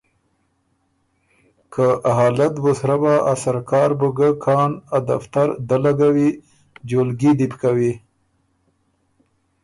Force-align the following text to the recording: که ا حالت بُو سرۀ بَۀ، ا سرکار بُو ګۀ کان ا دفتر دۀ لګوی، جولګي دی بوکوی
که 1.73 1.85
ا 2.09 2.11
حالت 2.17 2.53
بُو 2.61 2.71
سرۀ 2.79 2.97
بَۀ، 3.01 3.13
ا 3.31 3.33
سرکار 3.41 3.89
بُو 3.99 4.09
ګۀ 4.17 4.29
کان 4.43 4.71
ا 4.95 4.97
دفتر 5.07 5.47
دۀ 5.67 5.77
لګوی، 5.83 6.29
جولګي 6.87 7.31
دی 7.37 7.45
بوکوی 7.51 7.93